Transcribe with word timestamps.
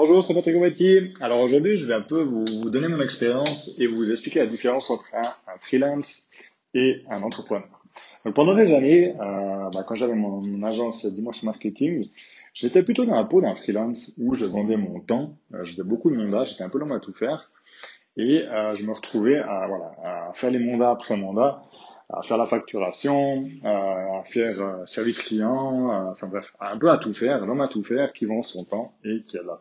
Bonjour, 0.00 0.22
c'est 0.22 0.32
Patrick 0.32 0.54
Gomati. 0.54 1.12
Alors 1.20 1.40
aujourd'hui, 1.40 1.76
je 1.76 1.84
vais 1.84 1.94
un 1.94 2.02
peu 2.02 2.22
vous, 2.22 2.44
vous, 2.44 2.70
donner 2.70 2.86
mon 2.86 3.00
expérience 3.00 3.80
et 3.80 3.88
vous 3.88 4.12
expliquer 4.12 4.38
la 4.38 4.46
différence 4.46 4.90
entre 4.90 5.12
un, 5.12 5.34
freelance 5.58 6.30
et 6.72 7.02
un 7.10 7.20
entrepreneur. 7.24 7.66
Donc 8.24 8.36
pendant 8.36 8.54
des 8.54 8.72
années, 8.72 9.16
euh, 9.20 9.68
bah, 9.74 9.84
quand 9.84 9.96
j'avais 9.96 10.14
mon, 10.14 10.62
agence 10.62 11.04
Dimanche 11.04 11.42
Marketing, 11.42 12.06
j'étais 12.54 12.84
plutôt 12.84 13.06
dans 13.06 13.16
la 13.16 13.24
peau 13.24 13.40
d'un 13.40 13.56
freelance 13.56 14.14
où 14.18 14.34
je 14.34 14.44
vendais 14.44 14.76
mon 14.76 15.00
temps, 15.00 15.36
euh, 15.52 15.64
je 15.64 15.72
faisais 15.72 15.82
beaucoup 15.82 16.10
de 16.12 16.16
mandats, 16.16 16.44
j'étais 16.44 16.62
un 16.62 16.68
peu 16.68 16.78
long 16.78 16.94
à 16.94 17.00
tout 17.00 17.12
faire 17.12 17.50
et 18.16 18.44
euh, 18.46 18.76
je 18.76 18.86
me 18.86 18.92
retrouvais 18.92 19.38
à, 19.38 19.66
voilà, 19.66 19.90
à 20.04 20.32
faire 20.32 20.52
les 20.52 20.60
mandats 20.60 20.90
après 20.90 21.16
mandats 21.16 21.64
à 22.10 22.22
faire 22.22 22.38
la 22.38 22.46
facturation, 22.46 23.48
à 23.64 24.22
faire 24.24 24.60
euh, 24.62 24.86
service 24.86 25.18
client, 25.18 26.08
enfin 26.08 26.28
bref, 26.28 26.54
un 26.60 26.78
peu 26.78 26.88
à 26.88 26.98
tout 26.98 27.12
faire, 27.12 27.44
l'homme 27.44 27.60
à 27.60 27.68
tout 27.68 27.82
faire 27.82 28.12
qui 28.12 28.26
vend 28.26 28.42
son 28.42 28.64
temps 28.64 28.94
et 29.04 29.24
qui 29.24 29.36
a 29.36 29.42
la, 29.42 29.60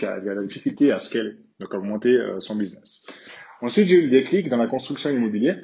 qui 0.00 0.06
a, 0.06 0.18
la 0.18 0.42
difficulté 0.42 0.90
à 0.90 0.98
scaler, 0.98 1.36
donc 1.60 1.72
augmenter 1.72 2.18
son 2.40 2.56
business. 2.56 3.02
Ensuite, 3.62 3.86
j'ai 3.86 3.96
eu 3.96 4.02
le 4.02 4.10
déclic 4.10 4.48
dans 4.48 4.56
la 4.56 4.66
construction 4.66 5.10
immobilière 5.10 5.58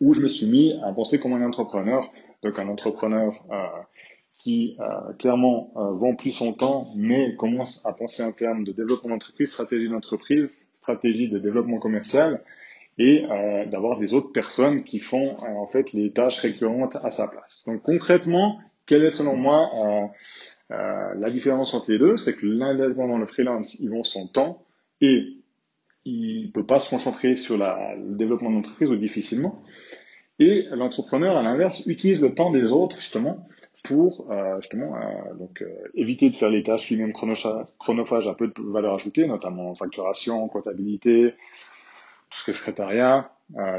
où 0.00 0.12
je 0.12 0.20
me 0.20 0.28
suis 0.28 0.46
mis 0.46 0.78
à 0.84 0.92
penser 0.92 1.20
comme 1.20 1.32
un 1.32 1.46
entrepreneur, 1.46 2.10
donc 2.42 2.58
un 2.58 2.68
entrepreneur 2.68 3.32
euh, 3.50 3.82
qui 4.38 4.76
euh, 4.80 5.12
clairement 5.18 5.72
euh, 5.76 5.92
vend 5.92 6.14
plus 6.14 6.32
son 6.32 6.52
temps, 6.52 6.92
mais 6.96 7.34
commence 7.36 7.84
à 7.86 7.92
penser 7.92 8.22
en 8.22 8.32
termes 8.32 8.64
de 8.64 8.72
développement 8.72 9.10
d'entreprise, 9.10 9.52
stratégie 9.52 9.88
d'entreprise, 9.88 10.66
stratégie 10.74 11.28
de 11.28 11.38
développement 11.38 11.78
commercial, 11.78 12.42
et 12.98 13.24
euh, 13.24 13.66
d'avoir 13.66 13.98
des 13.98 14.14
autres 14.14 14.32
personnes 14.32 14.84
qui 14.84 14.98
font 14.98 15.36
en 15.40 15.66
fait 15.66 15.92
les 15.92 16.12
tâches 16.12 16.38
récurrentes 16.38 16.96
à 17.02 17.10
sa 17.10 17.28
place. 17.28 17.64
Donc 17.66 17.82
concrètement, 17.82 18.60
quelle 18.86 19.04
est 19.04 19.10
selon 19.10 19.36
moi 19.36 19.70
euh, 20.70 21.14
la 21.14 21.30
différence 21.30 21.74
entre 21.74 21.90
les 21.90 21.98
deux 21.98 22.16
C'est 22.16 22.36
que 22.36 22.46
l'indépendant, 22.46 23.18
le 23.18 23.26
freelance, 23.26 23.78
ils 23.80 23.90
vont 23.90 24.02
son 24.02 24.26
temps 24.26 24.64
et 25.00 25.36
il 26.04 26.50
peut 26.52 26.66
pas 26.66 26.80
se 26.80 26.90
concentrer 26.90 27.36
sur 27.36 27.56
le 27.56 28.16
développement 28.16 28.50
d'entreprise 28.50 28.90
ou 28.90 28.96
difficilement. 28.96 29.62
Et 30.38 30.66
l'entrepreneur, 30.70 31.36
à 31.36 31.42
l'inverse, 31.42 31.86
utilise 31.86 32.20
le 32.20 32.34
temps 32.34 32.50
des 32.50 32.72
autres 32.72 32.96
justement 32.96 33.46
pour 33.84 34.30
euh, 34.30 34.60
justement 34.60 34.96
euh, 34.96 35.34
donc 35.34 35.62
éviter 35.94 36.30
de 36.30 36.36
faire 36.36 36.50
les 36.50 36.62
tâches 36.62 36.90
lui-même 36.90 37.12
chronophages 37.12 38.26
à 38.26 38.34
peu 38.34 38.48
de 38.48 38.72
valeur 38.72 38.94
ajoutée, 38.94 39.26
notamment 39.26 39.74
facturation, 39.74 40.48
comptabilité, 40.48 41.34
tout 42.30 42.38
ce 42.38 42.44
qui 42.44 42.50
est 42.50 42.54
secrétariat, 42.54 43.30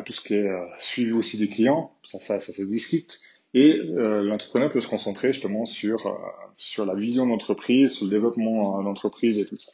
tout 0.05 0.13
ce 0.13 0.21
qui 0.21 0.35
est 0.35 0.51
suivi 0.79 1.11
aussi 1.11 1.37
des 1.37 1.49
clients, 1.49 1.91
ça, 2.03 2.19
ça, 2.19 2.39
ça 2.39 2.53
se 2.53 2.61
discute. 2.61 3.19
Et 3.55 3.79
euh, 3.79 4.21
l'entrepreneur 4.21 4.69
peut 4.69 4.81
se 4.81 4.87
concentrer 4.87 5.31
justement 5.31 5.65
sur, 5.65 6.07
euh, 6.07 6.11
sur 6.57 6.85
la 6.85 6.93
vision 6.93 7.25
d'entreprise, 7.25 7.93
sur 7.93 8.05
le 8.05 8.11
développement 8.11 8.83
d'entreprise 8.83 9.39
et 9.39 9.45
tout 9.45 9.57
ça. 9.57 9.71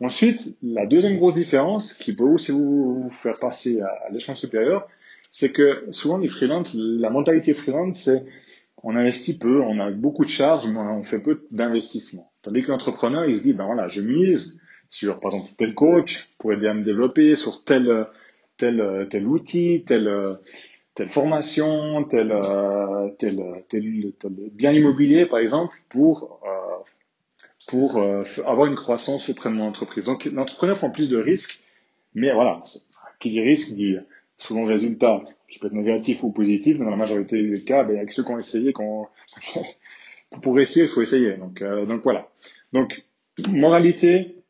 Ensuite, 0.00 0.56
la 0.62 0.86
deuxième 0.86 1.18
grosse 1.18 1.34
différence 1.34 1.92
qui 1.92 2.14
peut 2.14 2.24
aussi 2.24 2.52
vous 2.52 3.10
faire 3.10 3.38
passer 3.38 3.82
à, 3.82 3.88
à 4.06 4.10
l'échelon 4.10 4.34
supérieur, 4.34 4.88
c'est 5.30 5.52
que 5.52 5.84
souvent 5.90 6.16
les 6.16 6.28
freelances, 6.28 6.74
la 6.74 7.10
mentalité 7.10 7.52
freelance, 7.52 7.98
c'est 7.98 8.24
on 8.82 8.96
investit 8.96 9.36
peu, 9.36 9.60
on 9.60 9.78
a 9.78 9.90
beaucoup 9.90 10.24
de 10.24 10.30
charges, 10.30 10.66
mais 10.66 10.78
on 10.78 11.02
fait 11.02 11.18
peu 11.18 11.46
d'investissement. 11.50 12.32
Tandis 12.40 12.62
que 12.62 12.70
l'entrepreneur, 12.70 13.26
il 13.26 13.36
se 13.36 13.42
dit, 13.42 13.52
ben 13.52 13.66
voilà, 13.66 13.88
je 13.88 14.00
mise 14.00 14.58
sur, 14.88 15.20
par 15.20 15.34
exemple, 15.34 15.52
tel 15.58 15.74
coach 15.74 16.30
pour 16.38 16.54
aider 16.54 16.68
à 16.68 16.72
me 16.72 16.84
développer, 16.84 17.36
sur 17.36 17.62
tel, 17.64 18.06
tel, 18.56 19.06
tel 19.10 19.26
outil, 19.26 19.84
tel, 19.86 20.38
telle 20.98 21.10
formation, 21.10 22.02
tel, 22.10 22.34
tel, 23.20 23.40
tel, 23.68 24.12
tel 24.18 24.32
bien 24.52 24.72
immobilier, 24.72 25.26
par 25.26 25.38
exemple, 25.38 25.72
pour, 25.88 26.40
euh, 26.44 26.82
pour 27.68 27.98
euh, 27.98 28.24
avoir 28.44 28.66
une 28.66 28.74
croissance 28.74 29.28
auprès 29.28 29.48
de 29.48 29.54
mon 29.54 29.68
entreprise. 29.68 30.06
Donc, 30.06 30.24
l'entrepreneur 30.24 30.76
prend 30.76 30.90
plus 30.90 31.08
de 31.08 31.16
risques, 31.16 31.62
mais 32.14 32.32
voilà, 32.32 32.64
qui 33.20 33.30
dit 33.30 33.40
risque 33.40 33.74
dit 33.74 33.94
souvent 34.38 34.64
résultat 34.64 35.22
qui 35.48 35.60
peut 35.60 35.68
être 35.68 35.72
négatif 35.72 36.24
ou 36.24 36.32
positif, 36.32 36.78
mais 36.80 36.84
dans 36.84 36.90
la 36.90 36.96
majorité 36.96 37.40
des 37.40 37.62
cas, 37.62 37.84
ben, 37.84 37.96
avec 37.96 38.10
ceux 38.10 38.24
qui 38.24 38.32
ont 38.32 38.38
essayé, 38.40 38.72
pour 40.42 40.58
essayer, 40.58 40.86
il 40.86 40.90
faut 40.90 41.02
essayer. 41.02 41.36
Donc, 41.36 41.62
euh, 41.62 41.86
donc 41.86 42.02
voilà. 42.02 42.28
Donc, 42.72 43.04
moralité, 43.50 44.42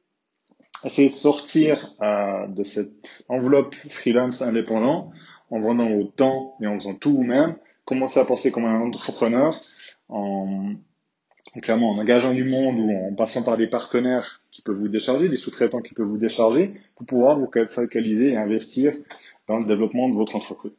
essayer 0.82 1.10
de 1.10 1.14
sortir 1.14 1.94
euh, 2.00 2.47
de 2.47 2.62
cette 2.62 3.22
enveloppe 3.28 3.75
freelance 3.91 4.41
indépendant 4.41 5.12
en 5.50 5.60
vendant 5.60 5.91
au 5.91 6.04
temps 6.04 6.56
et 6.60 6.66
en 6.66 6.78
faisant 6.78 6.94
tout 6.94 7.14
vous-même. 7.14 7.56
Commencer 7.84 8.20
à 8.20 8.25
penser 8.25 8.50
comme 8.50 8.66
un 8.66 8.81
entrepreneur 8.81 9.59
en 10.09 10.75
clairement 11.62 11.92
en 11.92 11.98
engageant 11.98 12.34
du 12.34 12.44
monde 12.44 12.78
ou 12.78 12.91
en 12.91 13.14
passant 13.14 13.42
par 13.42 13.56
des 13.56 13.66
partenaires 13.66 14.42
qui 14.50 14.62
peuvent 14.62 14.76
vous 14.76 14.88
décharger, 14.88 15.28
des 15.28 15.37
sous-traitants 15.37 15.81
qui 15.81 15.94
peuvent 15.94 16.06
vous 16.06 16.19
décharger 16.19 16.75
pour 16.97 17.06
pouvoir 17.06 17.38
vous 17.38 17.50
focaliser 17.69 18.32
et 18.32 18.37
investir 18.37 18.94
dans 19.47 19.58
le 19.58 19.64
développement 19.64 20.08
de 20.08 20.14
votre 20.14 20.37
entreprise. 20.37 20.72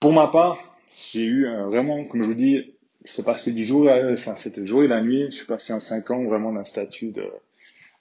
Pour 0.00 0.12
ma 0.12 0.28
part, 0.28 0.58
j'ai 0.94 1.24
eu 1.24 1.46
euh, 1.46 1.64
vraiment, 1.66 2.04
comme 2.04 2.22
je 2.22 2.28
vous 2.28 2.34
dis, 2.34 2.74
c'est 3.04 3.24
passé 3.24 3.52
du 3.52 3.64
jour, 3.64 3.88
enfin 4.12 4.34
c'était 4.36 4.66
jour 4.66 4.82
et 4.82 4.88
la 4.88 5.00
nuit. 5.00 5.26
Je 5.30 5.36
suis 5.36 5.46
passé 5.46 5.72
en 5.72 5.80
cinq 5.80 6.10
ans 6.10 6.24
vraiment 6.24 6.52
d'un 6.52 6.64
statut 6.64 7.12
de 7.12 7.24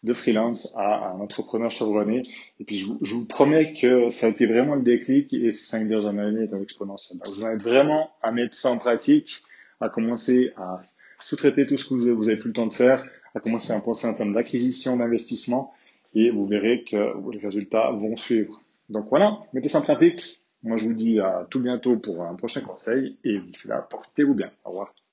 de 0.04 0.14
freelance 0.14 0.74
à 0.76 1.10
un 1.10 1.20
entrepreneur 1.20 1.72
chevronné. 1.72 2.22
Et 2.60 2.64
puis, 2.64 2.78
je 2.78 3.16
vous, 3.16 3.26
promets 3.26 3.74
que 3.74 4.10
ça 4.12 4.28
a 4.28 4.30
été 4.30 4.46
vraiment 4.46 4.76
le 4.76 4.82
déclic 4.82 5.34
et 5.34 5.52
ces 5.52 5.64
cinq 5.66 5.88
dernières 5.88 6.10
années 6.10 6.44
étant 6.44 6.62
exponentielles. 6.62 7.20
Donc, 7.20 7.34
vous 7.34 7.46
invite 7.46 7.64
vraiment 7.64 8.12
à 8.22 8.32
mettre 8.32 8.56
ça 8.56 8.70
en 8.70 8.78
pratique, 8.78 9.42
à 9.82 9.90
commencer 9.90 10.54
à 10.58 10.82
sous-traiter 11.20 11.66
tout 11.66 11.78
ce 11.78 11.90
que 11.90 11.94
vous 11.94 12.28
avez 12.28 12.38
plus 12.38 12.50
le 12.50 12.54
temps 12.54 12.68
de 12.68 12.74
faire, 12.74 13.04
à 13.34 13.40
commencer 13.40 13.74
à 13.74 13.80
penser 13.82 14.08
en 14.08 14.14
termes 14.14 14.34
d'acquisition, 14.34 14.98
d'investissement 14.98 15.74
et 16.16 16.32
vous 16.32 16.46
verrez 16.46 16.84
que 16.90 17.14
les 17.32 17.40
résultats 17.40 17.92
vont 17.92 18.16
suivre. 18.16 18.62
Donc 18.90 19.08
voilà, 19.10 19.40
mettez 19.54 19.70
ça 19.70 19.80
en 19.80 19.82
pratique. 19.82 20.42
Moi, 20.64 20.78
je 20.78 20.86
vous 20.86 20.94
dis 20.94 21.20
à 21.20 21.46
tout 21.50 21.60
bientôt 21.60 21.98
pour 21.98 22.24
un 22.24 22.34
prochain 22.36 22.62
conseil 22.62 23.18
et 23.24 23.38
d'ici 23.38 23.68
là, 23.68 23.86
portez-vous 23.88 24.34
bien. 24.34 24.50
Au 24.64 24.70
revoir. 24.70 24.96